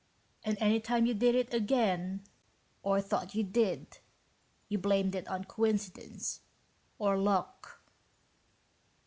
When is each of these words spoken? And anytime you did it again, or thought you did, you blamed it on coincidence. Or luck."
And 0.43 0.57
anytime 0.59 1.05
you 1.05 1.13
did 1.13 1.35
it 1.35 1.53
again, 1.53 2.23
or 2.81 3.01
thought 3.01 3.35
you 3.35 3.43
did, 3.43 3.99
you 4.67 4.79
blamed 4.79 5.13
it 5.13 5.27
on 5.27 5.43
coincidence. 5.43 6.41
Or 6.97 7.15
luck." 7.19 7.83